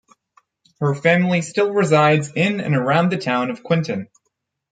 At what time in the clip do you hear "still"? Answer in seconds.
1.43-1.69